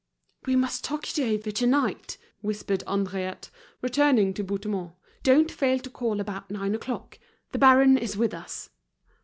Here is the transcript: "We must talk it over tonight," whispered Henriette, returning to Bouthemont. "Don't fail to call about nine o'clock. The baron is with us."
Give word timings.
"We 0.47 0.55
must 0.55 0.83
talk 0.83 1.07
it 1.15 1.19
over 1.21 1.51
tonight," 1.51 2.17
whispered 2.41 2.83
Henriette, 2.87 3.51
returning 3.83 4.33
to 4.33 4.43
Bouthemont. 4.43 4.93
"Don't 5.21 5.51
fail 5.51 5.77
to 5.77 5.91
call 5.91 6.19
about 6.19 6.49
nine 6.49 6.73
o'clock. 6.73 7.19
The 7.51 7.59
baron 7.59 7.99
is 7.99 8.17
with 8.17 8.33
us." 8.33 8.71